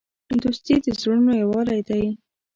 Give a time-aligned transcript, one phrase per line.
[0.41, 2.03] دوستي د زړونو یووالی دی.